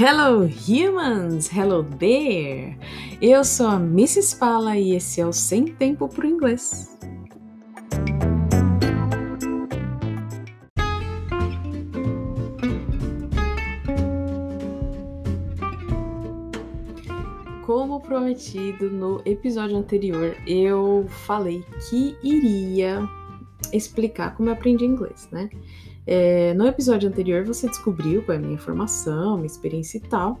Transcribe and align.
Hello 0.00 0.46
humans, 0.46 1.50
hello 1.52 1.82
there. 1.82 2.78
Eu 3.20 3.42
sou 3.42 3.66
a 3.66 3.74
Mrs. 3.74 4.36
Pala 4.36 4.76
e 4.76 4.94
esse 4.94 5.20
é 5.20 5.26
o 5.26 5.32
Sem 5.32 5.74
Tempo 5.74 6.08
pro 6.08 6.24
Inglês. 6.24 6.96
Como 17.66 18.00
prometido 18.00 18.88
no 18.88 19.20
episódio 19.24 19.76
anterior, 19.76 20.36
eu 20.46 21.06
falei 21.26 21.64
que 21.90 22.16
iria 22.22 23.00
explicar 23.72 24.36
como 24.36 24.48
eu 24.48 24.52
aprendi 24.52 24.84
inglês, 24.84 25.28
né? 25.32 25.50
É, 26.06 26.54
no 26.54 26.66
episódio 26.66 27.08
anterior 27.08 27.44
você 27.44 27.68
descobriu 27.68 28.22
qual 28.22 28.36
é 28.36 28.38
a 28.38 28.42
minha 28.42 28.58
formação, 28.58 29.36
minha 29.36 29.46
experiência 29.46 29.98
e 29.98 30.00
tal. 30.00 30.40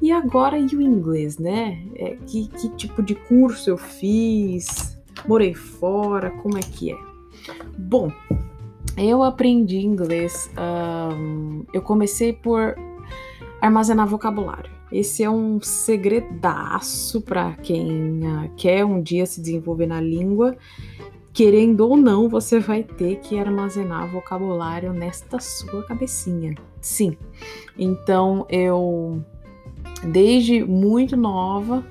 E 0.00 0.10
agora 0.10 0.58
e 0.58 0.66
o 0.66 0.80
inglês, 0.80 1.38
né? 1.38 1.84
É, 1.96 2.16
que, 2.26 2.48
que 2.48 2.68
tipo 2.70 3.02
de 3.02 3.14
curso 3.14 3.70
eu 3.70 3.76
fiz? 3.76 4.98
Morei 5.26 5.54
fora? 5.54 6.30
Como 6.30 6.58
é 6.58 6.62
que 6.62 6.92
é? 6.92 6.96
Bom, 7.78 8.10
eu 8.96 9.22
aprendi 9.22 9.78
inglês. 9.78 10.50
Um, 10.58 11.64
eu 11.72 11.82
comecei 11.82 12.32
por 12.32 12.74
armazenar 13.60 14.06
vocabulário. 14.06 14.70
Esse 14.92 15.24
é 15.24 15.30
um 15.30 15.60
segredaço 15.60 17.20
para 17.20 17.54
quem 17.54 18.20
uh, 18.20 18.50
quer 18.56 18.84
um 18.84 19.02
dia 19.02 19.26
se 19.26 19.40
desenvolver 19.40 19.86
na 19.86 20.00
língua 20.00 20.56
querendo 21.34 21.80
ou 21.80 21.96
não, 21.96 22.28
você 22.28 22.60
vai 22.60 22.84
ter 22.84 23.16
que 23.16 23.36
armazenar 23.36 24.08
vocabulário 24.08 24.92
nesta 24.92 25.40
sua 25.40 25.84
cabecinha. 25.84 26.54
Sim. 26.80 27.18
Então, 27.76 28.46
eu, 28.48 29.20
desde 30.04 30.64
muito 30.64 31.16
nova, 31.16 31.84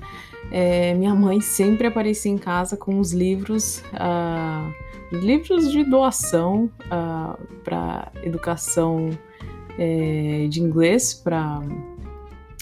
é, 0.50 0.94
minha 0.94 1.14
mãe 1.14 1.42
sempre 1.42 1.88
aparecia 1.88 2.32
em 2.32 2.38
casa 2.38 2.78
com 2.78 3.00
os 3.00 3.12
livros, 3.12 3.84
uh, 3.94 4.74
livros 5.12 5.70
de 5.70 5.84
doação 5.84 6.66
uh, 6.66 6.90
ah, 6.92 7.38
para 7.66 8.12
educação 8.24 9.10
é, 9.78 10.48
de 10.50 10.62
inglês 10.62 11.14
para 11.14 11.60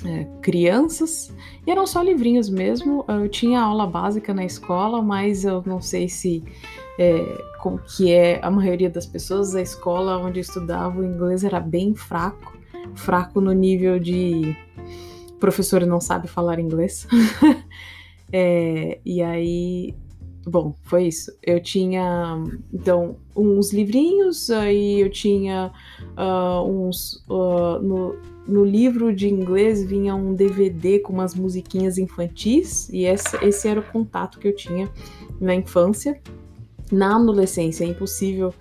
é, 0.05 0.27
crianças, 0.41 1.33
e 1.65 1.71
eram 1.71 1.85
só 1.85 2.01
livrinhos 2.01 2.49
mesmo. 2.49 3.05
Eu 3.07 3.29
tinha 3.29 3.61
aula 3.61 3.85
básica 3.85 4.33
na 4.33 4.45
escola, 4.45 5.01
mas 5.01 5.45
eu 5.45 5.63
não 5.65 5.81
sei 5.81 6.09
se 6.09 6.43
é, 6.99 7.37
que 7.95 8.11
é 8.11 8.39
a 8.43 8.49
maioria 8.49 8.89
das 8.89 9.05
pessoas, 9.05 9.55
a 9.55 9.61
escola 9.61 10.17
onde 10.17 10.39
eu 10.39 10.41
estudava 10.41 10.99
o 10.99 11.05
inglês 11.05 11.43
era 11.43 11.59
bem 11.59 11.95
fraco, 11.95 12.57
fraco 12.95 13.39
no 13.39 13.51
nível 13.51 13.99
de 13.99 14.55
professor 15.39 15.85
não 15.85 15.99
sabe 15.99 16.27
falar 16.27 16.59
inglês. 16.59 17.07
é, 18.31 18.99
e 19.03 19.21
aí 19.21 19.95
Bom, 20.45 20.73
foi 20.83 21.07
isso. 21.07 21.31
Eu 21.43 21.61
tinha, 21.61 22.43
então, 22.73 23.17
uns 23.35 23.71
livrinhos, 23.71 24.49
aí 24.49 24.99
eu 24.99 25.09
tinha 25.09 25.71
uh, 26.17 26.67
uns. 26.67 27.23
Uh, 27.29 27.79
no, 27.81 28.15
no 28.47 28.65
livro 28.65 29.15
de 29.15 29.29
inglês 29.29 29.83
vinha 29.83 30.15
um 30.15 30.33
DVD 30.33 30.99
com 30.99 31.13
umas 31.13 31.35
musiquinhas 31.35 31.99
infantis, 31.99 32.89
e 32.89 33.05
esse, 33.05 33.37
esse 33.45 33.67
era 33.67 33.79
o 33.79 33.83
contato 33.83 34.39
que 34.39 34.47
eu 34.47 34.55
tinha 34.55 34.89
na 35.39 35.53
infância. 35.53 36.19
Na 36.91 37.15
adolescência 37.15 37.85
é 37.85 37.87
impossível 37.87 38.53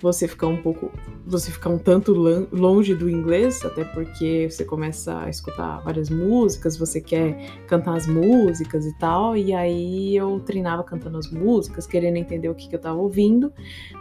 você 0.00 0.28
ficar 0.28 0.46
um 0.46 0.56
pouco, 0.56 0.90
você 1.26 1.50
ficar 1.50 1.70
um 1.70 1.78
tanto 1.78 2.12
longe 2.12 2.94
do 2.94 3.08
inglês, 3.08 3.64
até 3.64 3.84
porque 3.84 4.48
você 4.50 4.64
começa 4.64 5.20
a 5.20 5.30
escutar 5.30 5.80
várias 5.80 6.10
músicas, 6.10 6.76
você 6.76 7.00
quer 7.00 7.62
cantar 7.66 7.96
as 7.96 8.06
músicas 8.06 8.84
e 8.84 8.96
tal, 8.98 9.36
e 9.36 9.54
aí 9.54 10.14
eu 10.14 10.40
treinava 10.40 10.84
cantando 10.84 11.16
as 11.16 11.30
músicas, 11.30 11.86
querendo 11.86 12.16
entender 12.16 12.48
o 12.48 12.54
que, 12.54 12.68
que 12.68 12.74
eu 12.74 12.78
estava 12.78 12.98
ouvindo, 12.98 13.52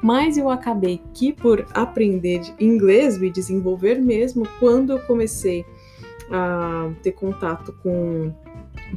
mas 0.01 0.37
eu 0.37 0.49
acabei 0.49 1.01
que 1.13 1.31
por 1.31 1.65
aprender 1.73 2.41
inglês, 2.59 3.17
me 3.17 3.31
desenvolver 3.31 3.95
mesmo, 3.95 4.45
quando 4.59 4.91
eu 4.91 4.99
comecei 4.99 5.65
a 6.29 6.91
ter 7.01 7.13
contato 7.13 7.71
com, 7.81 8.33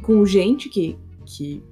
com 0.01 0.25
gente 0.25 0.67
que, 0.67 0.97
que 1.25 1.63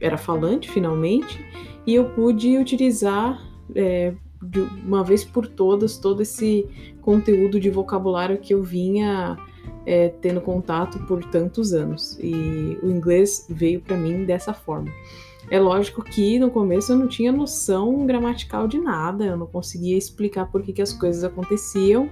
era 0.00 0.16
falante 0.16 0.70
finalmente, 0.70 1.44
e 1.84 1.94
eu 1.94 2.10
pude 2.10 2.56
utilizar 2.58 3.40
é, 3.74 4.14
de 4.42 4.60
uma 4.60 5.02
vez 5.02 5.24
por 5.24 5.46
todas 5.46 5.96
todo 5.96 6.22
esse 6.22 6.66
conteúdo 7.00 7.58
de 7.58 7.70
vocabulário 7.70 8.38
que 8.38 8.52
eu 8.54 8.62
vinha 8.62 9.36
é, 9.84 10.08
tendo 10.08 10.40
contato 10.40 10.98
por 11.06 11.24
tantos 11.24 11.72
anos. 11.72 12.18
E 12.20 12.78
o 12.82 12.90
inglês 12.90 13.46
veio 13.48 13.80
para 13.80 13.96
mim 13.96 14.24
dessa 14.24 14.52
forma. 14.52 14.90
É 15.48 15.60
lógico 15.60 16.02
que 16.02 16.40
no 16.40 16.50
começo 16.50 16.90
eu 16.90 16.96
não 16.96 17.06
tinha 17.06 17.30
noção 17.30 18.04
gramatical 18.04 18.66
de 18.66 18.80
nada, 18.80 19.24
eu 19.24 19.36
não 19.36 19.46
conseguia 19.46 19.96
explicar 19.96 20.50
por 20.50 20.60
que, 20.60 20.72
que 20.72 20.82
as 20.82 20.92
coisas 20.92 21.22
aconteciam, 21.22 22.10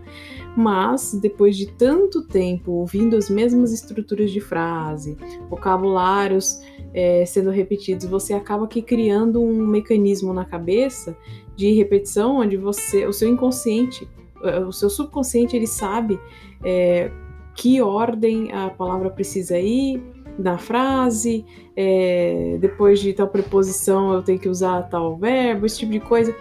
mas 0.56 1.12
depois 1.14 1.56
de 1.56 1.66
tanto 1.66 2.22
tempo 2.22 2.70
ouvindo 2.70 3.16
as 3.16 3.28
mesmas 3.28 3.72
estruturas 3.72 4.30
de 4.30 4.40
frase, 4.40 5.16
vocabulários 5.50 6.60
é, 6.94 7.26
sendo 7.26 7.50
repetidos, 7.50 8.06
você 8.06 8.32
acaba 8.32 8.68
que 8.68 8.80
criando 8.80 9.42
um 9.42 9.66
mecanismo 9.66 10.32
na 10.32 10.44
cabeça 10.44 11.16
de 11.56 11.72
repetição 11.72 12.36
onde 12.36 12.56
você, 12.56 13.04
o 13.04 13.12
seu 13.12 13.28
inconsciente, 13.28 14.08
eh, 14.42 14.60
o 14.60 14.72
seu 14.72 14.88
subconsciente, 14.88 15.56
ele 15.56 15.66
sabe 15.66 16.18
é, 16.62 17.10
que 17.54 17.82
ordem 17.82 18.52
a 18.52 18.70
palavra 18.70 19.10
precisa 19.10 19.58
ir 19.58 20.00
na 20.38 20.56
frase, 20.58 21.44
é, 21.76 22.56
depois 22.60 23.00
de 23.00 23.12
tal 23.12 23.28
preposição 23.28 24.14
eu 24.14 24.22
tenho 24.22 24.38
que 24.38 24.48
usar 24.48 24.82
tal 24.84 25.16
verbo, 25.16 25.66
esse 25.66 25.78
tipo 25.78 25.92
de 25.92 26.00
coisa. 26.00 26.34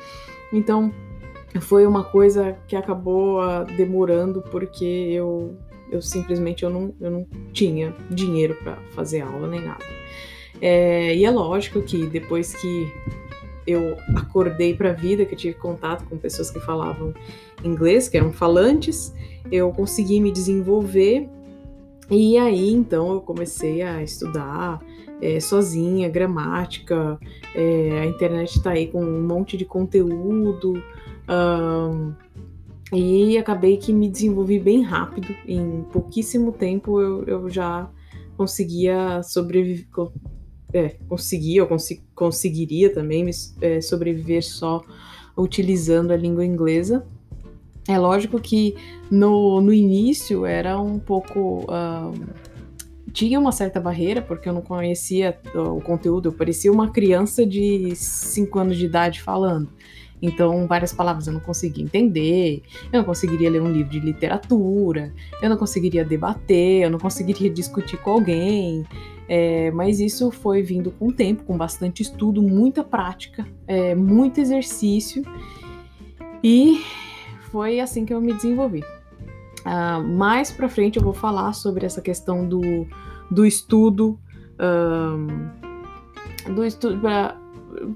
Então 0.51 0.91
foi 1.61 1.85
uma 1.85 2.03
coisa 2.03 2.57
que 2.67 2.75
acabou 2.75 3.39
uh, 3.39 3.63
demorando 3.77 4.41
porque 4.41 4.83
eu, 4.83 5.55
eu 5.91 6.01
simplesmente 6.01 6.63
eu 6.63 6.69
não, 6.69 6.93
eu 6.99 7.11
não 7.11 7.27
tinha 7.51 7.93
dinheiro 8.09 8.55
para 8.63 8.77
fazer 8.95 9.21
aula 9.21 9.47
nem 9.47 9.61
nada. 9.61 9.85
É, 10.61 11.15
e 11.15 11.25
é 11.25 11.31
lógico 11.31 11.81
que 11.81 12.05
depois 12.05 12.53
que 12.53 12.91
eu 13.65 13.97
acordei 14.15 14.73
para 14.73 14.89
a 14.89 14.93
vida, 14.93 15.25
que 15.25 15.33
eu 15.33 15.37
tive 15.37 15.55
contato 15.55 16.05
com 16.05 16.17
pessoas 16.17 16.51
que 16.51 16.59
falavam 16.59 17.13
inglês, 17.63 18.09
que 18.09 18.17
eram 18.17 18.31
falantes, 18.31 19.13
eu 19.51 19.71
consegui 19.71 20.19
me 20.19 20.31
desenvolver 20.31 21.29
e 22.09 22.37
aí 22.37 22.71
então 22.71 23.13
eu 23.13 23.21
comecei 23.21 23.81
a 23.81 24.03
estudar 24.03 24.81
é, 25.21 25.39
sozinha, 25.39 26.09
gramática, 26.09 27.17
é, 27.55 28.01
a 28.01 28.05
internet 28.05 28.57
está 28.57 28.71
aí 28.71 28.87
com 28.87 29.01
um 29.01 29.25
monte 29.25 29.55
de 29.55 29.63
conteúdo. 29.63 30.83
Um, 31.29 32.13
e 32.91 33.37
acabei 33.37 33.77
que 33.77 33.91
me 33.91 34.09
desenvolvi 34.09 34.59
bem 34.59 34.83
rápido. 34.83 35.33
Em 35.47 35.83
pouquíssimo 35.91 36.51
tempo 36.51 37.01
eu, 37.01 37.23
eu 37.23 37.49
já 37.49 37.89
conseguia 38.35 39.23
sobreviver, 39.23 39.87
é, 40.73 40.95
ou 41.09 41.17
conseguiria 42.15 42.93
também 42.93 43.29
é, 43.61 43.79
sobreviver 43.79 44.43
só 44.43 44.83
utilizando 45.37 46.11
a 46.11 46.17
língua 46.17 46.45
inglesa. 46.45 47.05
É 47.87 47.97
lógico 47.97 48.39
que 48.39 48.75
no, 49.11 49.61
no 49.61 49.73
início 49.73 50.45
era 50.45 50.79
um 50.79 50.97
pouco. 50.97 51.65
Uh, 51.65 52.53
tinha 53.11 53.39
uma 53.39 53.51
certa 53.51 53.79
barreira, 53.79 54.21
porque 54.21 54.49
eu 54.49 54.53
não 54.53 54.61
conhecia 54.61 55.37
o 55.53 55.79
conteúdo, 55.79 56.29
eu 56.29 56.33
parecia 56.33 56.71
uma 56.71 56.89
criança 56.89 57.45
de 57.45 57.93
5 57.95 58.57
anos 58.57 58.77
de 58.77 58.85
idade 58.85 59.21
falando. 59.21 59.69
Então, 60.19 60.65
várias 60.65 60.93
palavras 60.93 61.27
eu 61.27 61.33
não 61.33 61.41
conseguia 61.41 61.83
entender, 61.83 62.63
eu 62.91 62.99
não 62.99 63.03
conseguiria 63.03 63.49
ler 63.49 63.61
um 63.61 63.71
livro 63.71 63.91
de 63.91 63.99
literatura, 63.99 65.13
eu 65.41 65.49
não 65.49 65.57
conseguiria 65.57 66.03
debater, 66.05 66.83
eu 66.83 66.89
não 66.89 66.97
conseguiria 66.97 67.49
discutir 67.49 67.97
com 67.97 68.11
alguém. 68.11 68.85
É, 69.27 69.71
mas 69.71 69.99
isso 69.99 70.31
foi 70.31 70.61
vindo 70.61 70.91
com 70.91 71.07
o 71.07 71.13
tempo, 71.13 71.43
com 71.43 71.57
bastante 71.57 72.01
estudo, 72.01 72.41
muita 72.41 72.83
prática, 72.83 73.47
é, 73.65 73.95
muito 73.95 74.39
exercício, 74.39 75.23
e 76.43 76.83
foi 77.51 77.79
assim 77.79 78.05
que 78.05 78.13
eu 78.13 78.19
me 78.19 78.33
desenvolvi. 78.33 78.83
Uh, 79.61 80.03
mais 80.03 80.51
para 80.51 80.67
frente 80.67 80.97
eu 80.97 81.03
vou 81.03 81.13
falar 81.13 81.53
sobre 81.53 81.85
essa 81.85 82.01
questão 82.01 82.45
do, 82.45 82.59
do 83.31 83.45
estudo, 83.45 84.19
um, 84.59 86.53
do 86.53 86.65
estudo 86.65 86.99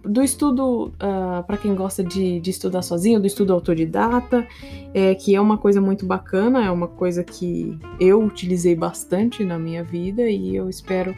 do 0.04 0.22
estudo 0.22 0.88
uh, 0.88 0.94
ah, 1.00 1.44
para 1.46 1.58
quem 1.58 1.76
gosta 1.76 2.04
de, 2.04 2.40
de, 2.40 2.50
estudar 2.50 2.82
sozinho, 2.82 3.20
do 3.20 3.28
estudo 3.28 3.54
autodidata, 3.54 4.48
é, 4.94 5.16
que 5.16 5.36
é 5.36 5.42
uma 5.42 5.58
coisa 5.58 5.80
muito 5.80 6.06
bacana, 6.06 6.66
é 6.66 6.72
uma 6.72 6.88
coisa 6.88 7.24
que 7.24 7.78
eu 8.00 8.24
utilizei 8.24 8.76
bastante 8.76 9.44
na 9.44 9.58
minha 9.58 9.84
vida 9.84 10.30
e 10.30 10.56
eu 10.56 10.70
espero 10.70 11.16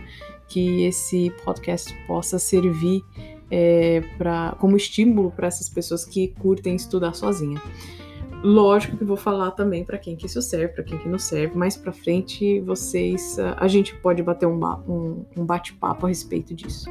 que 0.48 0.84
esse 0.84 1.32
podcast 1.44 1.96
possa 2.08 2.40
servir 2.40 3.04
é, 3.52 4.02
pra, 4.18 4.56
como 4.60 4.76
estímulo 4.76 5.32
para 5.32 5.48
essas 5.48 5.70
pessoas 5.70 6.06
que 6.06 6.30
curtem 6.40 6.76
estudar 6.76 7.14
sozinha. 7.14 7.62
lógico 8.44 8.98
que 8.98 9.04
vou 9.04 9.18
falar 9.18 9.52
também 9.52 9.84
para 9.84 9.98
quem 9.98 10.16
que 10.16 10.26
isso 10.26 10.42
serve, 10.42 10.70
para 10.70 10.84
quem 10.84 10.98
que 10.98 11.10
não 11.10 11.20
serve. 11.20 11.58
Mais 11.58 11.76
para 11.76 11.92
frente, 11.92 12.60
vocês, 12.62 13.38
a 13.58 13.68
gente 13.68 13.96
pode 13.98 14.24
bater 14.24 14.46
um, 14.46 14.60
um, 14.88 15.26
um 15.38 15.46
bate-papo 15.46 16.06
a 16.06 16.10
respeito 16.10 16.54
disso. 16.56 16.90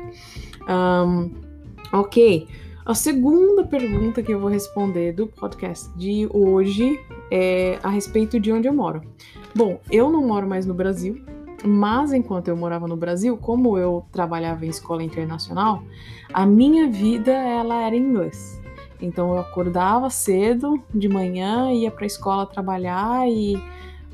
Um, 0.68 1.47
ok. 1.92 2.48
A 2.84 2.94
segunda 2.94 3.64
pergunta 3.64 4.22
que 4.22 4.32
eu 4.32 4.40
vou 4.40 4.48
responder 4.48 5.12
do 5.12 5.26
podcast 5.26 5.90
de 5.96 6.26
hoje 6.32 6.98
é 7.30 7.78
a 7.82 7.90
respeito 7.90 8.40
de 8.40 8.50
onde 8.50 8.66
eu 8.66 8.72
moro. 8.72 9.02
Bom, 9.54 9.78
eu 9.90 10.10
não 10.10 10.26
moro 10.26 10.48
mais 10.48 10.64
no 10.64 10.72
Brasil, 10.72 11.22
mas 11.64 12.12
enquanto 12.12 12.48
eu 12.48 12.56
morava 12.56 12.86
no 12.86 12.96
Brasil, 12.96 13.36
como 13.36 13.76
eu 13.76 14.06
trabalhava 14.10 14.64
em 14.64 14.70
escola 14.70 15.02
internacional, 15.02 15.82
a 16.32 16.46
minha 16.46 16.88
vida 16.88 17.32
ela 17.32 17.84
era 17.84 17.94
em 17.94 18.00
inglês. 18.00 18.58
Então 19.00 19.32
eu 19.32 19.38
acordava 19.38 20.10
cedo 20.10 20.82
de 20.94 21.08
manhã, 21.08 21.70
ia 21.70 21.90
para 21.90 22.04
a 22.04 22.06
escola 22.06 22.46
trabalhar 22.46 23.28
e 23.28 23.60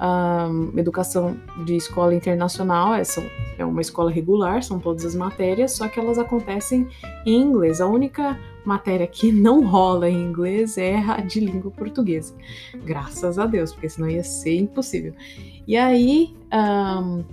um, 0.00 0.78
educação 0.78 1.36
de 1.64 1.76
escola 1.76 2.14
internacional, 2.14 2.94
é, 2.94 3.04
são, 3.04 3.24
é 3.58 3.64
uma 3.64 3.80
escola 3.80 4.10
regular, 4.10 4.62
são 4.62 4.78
todas 4.78 5.04
as 5.04 5.14
matérias, 5.14 5.72
só 5.72 5.88
que 5.88 5.98
elas 5.98 6.18
acontecem 6.18 6.88
em 7.24 7.40
inglês. 7.40 7.80
A 7.80 7.86
única 7.86 8.38
matéria 8.64 9.06
que 9.06 9.30
não 9.32 9.64
rola 9.64 10.08
em 10.08 10.22
inglês 10.22 10.76
é 10.78 10.96
a 10.96 11.20
de 11.20 11.40
língua 11.40 11.70
portuguesa. 11.70 12.34
Graças 12.84 13.38
a 13.38 13.46
Deus, 13.46 13.72
porque 13.72 13.88
senão 13.88 14.08
ia 14.08 14.24
ser 14.24 14.56
impossível. 14.56 15.14
E 15.66 15.76
aí. 15.76 16.34
Um, 16.52 17.24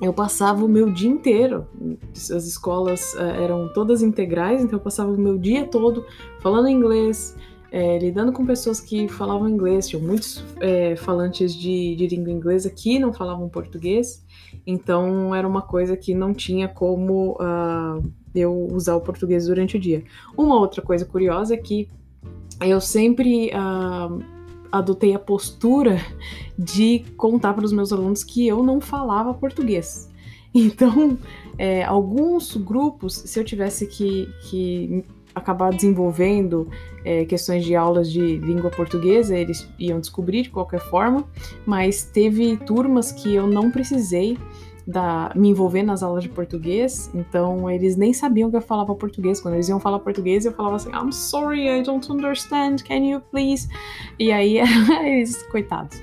eu 0.00 0.14
passava 0.14 0.64
o 0.64 0.68
meu 0.68 0.90
dia 0.90 1.10
inteiro, 1.10 1.66
as 2.14 2.46
escolas 2.46 3.12
uh, 3.14 3.20
eram 3.20 3.70
todas 3.74 4.00
integrais, 4.00 4.62
então 4.62 4.78
eu 4.78 4.82
passava 4.82 5.10
o 5.10 5.18
meu 5.18 5.36
dia 5.36 5.66
todo 5.66 6.06
falando 6.40 6.68
inglês, 6.68 7.36
é, 7.72 7.98
lidando 7.98 8.32
com 8.32 8.44
pessoas 8.44 8.80
que 8.80 9.08
falavam 9.08 9.48
inglês, 9.48 9.88
tinham 9.88 10.02
muitos 10.02 10.44
é, 10.60 10.96
falantes 10.96 11.54
de, 11.54 11.94
de, 11.94 12.06
língua 12.08 12.32
inglesa 12.32 12.68
que 12.68 12.98
não 12.98 13.12
falavam 13.12 13.48
português, 13.48 14.24
então 14.66 15.34
era 15.34 15.46
uma 15.46 15.62
coisa 15.62 15.96
que 15.96 16.12
não 16.12 16.34
tinha 16.34 16.68
como 16.68 17.32
uh, 17.32 18.02
eu 18.34 18.68
usar 18.72 18.96
o 18.96 19.00
português 19.00 19.46
durante 19.46 19.76
o 19.76 19.80
dia. 19.80 20.02
Uma 20.36 20.58
outra 20.58 20.82
coisa 20.82 21.04
curiosa 21.04 21.54
é 21.54 21.56
que 21.56 21.88
eu 22.60 22.80
sempre 22.80 23.50
uh, 23.50 24.22
adotei 24.72 25.14
a 25.14 25.18
postura 25.18 25.98
de 26.58 27.04
contar 27.16 27.54
para 27.54 27.64
os 27.64 27.72
meus 27.72 27.92
alunos 27.92 28.24
que 28.24 28.46
eu 28.46 28.62
não 28.62 28.80
falava 28.80 29.32
português. 29.32 30.10
Então, 30.52 31.16
é, 31.56 31.84
alguns 31.84 32.56
grupos, 32.56 33.14
se 33.14 33.38
eu 33.38 33.44
tivesse 33.44 33.86
que, 33.86 34.28
que 34.42 35.04
acabar 35.34 35.72
desenvolvendo 35.72 36.68
é, 37.04 37.24
questões 37.24 37.64
de 37.64 37.74
aulas 37.74 38.10
de 38.10 38.36
língua 38.38 38.70
portuguesa, 38.70 39.36
eles 39.36 39.68
iam 39.78 40.00
descobrir 40.00 40.42
de 40.42 40.50
qualquer 40.50 40.80
forma, 40.80 41.24
mas 41.66 42.04
teve 42.04 42.56
turmas 42.56 43.12
que 43.12 43.34
eu 43.34 43.46
não 43.46 43.70
precisei 43.70 44.38
da, 44.86 45.32
me 45.36 45.48
envolver 45.48 45.82
nas 45.82 46.02
aulas 46.02 46.24
de 46.24 46.28
português, 46.28 47.10
então 47.14 47.70
eles 47.70 47.96
nem 47.96 48.12
sabiam 48.12 48.50
que 48.50 48.56
eu 48.56 48.60
falava 48.60 48.94
português. 48.94 49.40
Quando 49.40 49.54
eles 49.54 49.68
iam 49.68 49.78
falar 49.78 50.00
português, 50.00 50.44
eu 50.44 50.52
falava 50.52 50.76
assim: 50.76 50.90
I'm 50.90 51.12
sorry, 51.12 51.68
I 51.68 51.82
don't 51.82 52.10
understand, 52.10 52.82
can 52.84 53.04
you 53.04 53.20
please? 53.30 53.68
E 54.18 54.32
aí, 54.32 54.58
eles, 55.04 55.42
coitados. 55.44 56.02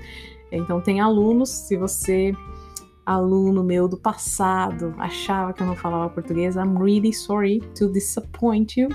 Então, 0.51 0.79
tem 0.79 1.01
alunos, 1.01 1.49
se 1.49 1.75
você 1.75 2.33
aluno 3.05 3.63
meu 3.63 3.87
do 3.87 3.97
passado 3.97 4.93
achava 4.97 5.53
que 5.53 5.63
eu 5.63 5.67
não 5.67 5.75
falava 5.75 6.09
português, 6.09 6.55
I'm 6.57 6.77
really 6.77 7.13
sorry 7.13 7.61
to 7.75 7.89
disappoint 7.89 8.79
you. 8.79 8.89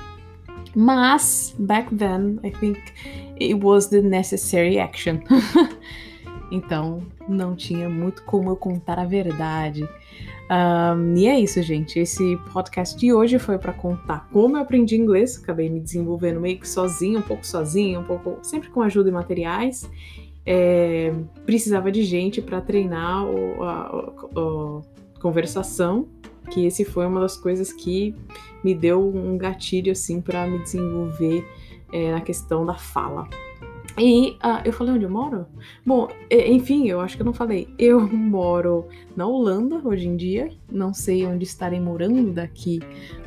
Mas, 0.75 1.55
back 1.59 1.95
then, 1.95 2.39
I 2.43 2.51
think 2.51 2.79
it 3.41 3.55
was 3.55 3.89
the 3.89 4.01
necessary 4.01 4.79
action. 4.79 5.21
então, 6.51 7.03
não 7.29 7.55
tinha 7.55 7.89
muito 7.89 8.23
como 8.25 8.51
eu 8.51 8.57
contar 8.57 8.99
a 8.99 9.05
verdade. 9.05 9.89
Um, 10.51 11.17
e 11.17 11.27
é 11.27 11.41
isso, 11.41 11.63
gente. 11.63 11.99
Esse 11.99 12.37
podcast 12.53 12.99
de 12.99 13.13
hoje 13.13 13.39
foi 13.39 13.59
para 13.59 13.73
contar 13.73 14.29
como 14.31 14.57
eu 14.57 14.63
aprendi 14.63 14.97
inglês. 14.97 15.41
Acabei 15.43 15.71
me 15.71 15.81
desenvolvendo 15.81 16.41
meio 16.41 16.59
que 16.59 16.69
sozinho, 16.69 17.21
um 17.21 17.23
pouco 17.23 17.47
sozinho, 17.47 18.01
um 18.01 18.05
pouco 18.05 18.39
sempre 18.43 18.69
com 18.69 18.83
ajuda 18.83 19.09
e 19.09 19.13
materiais. 19.13 19.91
É, 20.45 21.13
precisava 21.47 21.91
de 21.91 22.03
gente 22.03 22.43
para 22.43 22.61
treinar 22.61 23.25
o, 23.25 23.63
a, 23.63 23.71
a, 23.71 24.01
a 25.17 25.21
conversação 25.21 26.09
que 26.53 26.67
esse 26.67 26.85
foi 26.85 27.07
uma 27.07 27.21
das 27.21 27.37
coisas 27.37 27.73
que 27.73 28.15
me 28.63 28.75
deu 28.75 29.09
um 29.15 29.37
gatilho 29.39 29.93
assim 29.93 30.21
para 30.21 30.47
me 30.47 30.59
desenvolver 30.59 31.47
é, 31.93 32.13
na 32.13 32.21
questão 32.21 32.65
da 32.65 32.75
fala. 32.75 33.29
E 33.99 34.39
uh, 34.43 34.63
eu 34.65 34.73
falei 34.73 34.95
onde 34.95 35.05
eu 35.05 35.11
moro? 35.11 35.47
Bom, 35.85 36.09
enfim, 36.31 36.89
eu 36.89 37.01
acho 37.01 37.17
que 37.17 37.23
eu 37.23 37.27
não 37.27 37.33
falei. 37.33 37.69
Eu 37.79 38.01
moro 38.09 38.87
na 39.15 39.27
Holanda 39.27 39.81
hoje 39.85 40.09
em 40.09 40.17
dia. 40.17 40.51
Não 40.71 40.95
sei 40.95 41.27
onde 41.27 41.45
estarei 41.45 41.79
morando 41.79 42.33
daqui 42.33 42.81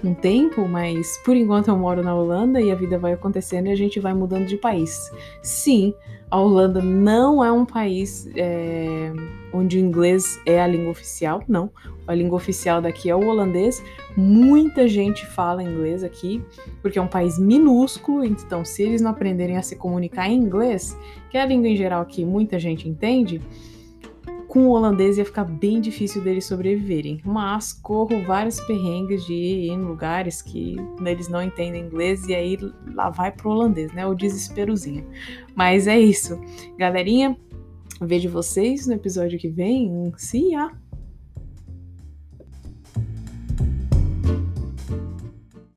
um 0.04 0.14
tempo, 0.14 0.68
mas 0.68 1.18
por 1.24 1.36
enquanto 1.36 1.68
eu 1.68 1.78
moro 1.78 2.02
na 2.02 2.16
Holanda 2.16 2.60
e 2.60 2.72
a 2.72 2.76
vida 2.76 2.98
vai 2.98 3.14
acontecendo 3.14 3.68
e 3.68 3.72
a 3.72 3.76
gente 3.76 4.00
vai 4.00 4.14
mudando 4.14 4.48
de 4.48 4.58
país. 4.58 5.12
Sim, 5.44 5.94
a 6.30 6.40
Holanda 6.40 6.82
não 6.82 7.44
é 7.44 7.52
um 7.52 7.66
país 7.66 8.28
é, 8.36 9.12
onde 9.54 9.78
o 9.78 9.80
inglês 9.80 10.40
é 10.46 10.62
a 10.62 10.68
língua 10.68 10.92
oficial, 10.92 11.44
não. 11.48 11.70
A 12.08 12.14
língua 12.14 12.36
oficial 12.36 12.82
daqui 12.82 13.10
é 13.10 13.16
o 13.16 13.28
holandês. 13.28 13.84
Muita 14.18 14.88
gente 14.88 15.26
fala 15.26 15.64
inglês 15.64 16.04
aqui, 16.04 16.44
porque 16.82 17.00
é 17.00 17.02
um 17.02 17.08
país 17.08 17.40
minúsculo, 17.40 18.24
então 18.24 18.66
se 18.66 18.84
eles 18.84 19.02
não 19.02 19.12
aprenderem 19.12 19.58
a 19.58 19.62
se 19.62 19.76
comunicar 19.76 20.30
em 20.30 20.36
inglês, 20.36 20.98
que 21.30 21.38
é 21.38 21.42
a 21.42 21.46
língua 21.46 21.68
em 21.68 21.76
geral 21.76 22.06
que 22.06 22.26
muita 22.26 22.60
gente 22.60 22.90
entende, 22.90 23.42
com 24.56 24.68
o 24.68 24.70
holandês 24.70 25.18
ia 25.18 25.26
ficar 25.26 25.44
bem 25.44 25.82
difícil 25.82 26.24
deles 26.24 26.46
sobreviverem. 26.46 27.20
Mas 27.26 27.74
corro 27.74 28.24
vários 28.24 28.58
perrengues 28.62 29.26
de 29.26 29.34
ir 29.34 29.68
em 29.68 29.82
lugares 29.82 30.42
que 30.42 30.78
eles 31.06 31.28
não 31.28 31.44
entendem 31.44 31.84
inglês 31.84 32.26
e 32.30 32.34
aí 32.34 32.58
lá 32.94 33.10
vai 33.10 33.34
pro 33.34 33.50
holandês, 33.50 33.92
né? 33.92 34.08
O 34.08 34.16
desesperozinho. 34.16 35.06
Mas 35.54 35.88
é 35.88 36.00
isso. 36.00 36.40
Galerinha, 36.78 37.38
vejo 38.00 38.30
vocês 38.30 38.88
no 38.88 38.94
episódio 38.94 39.38
que 39.38 39.50
vem. 39.50 40.14
See 40.16 40.52
ya! 40.52 40.72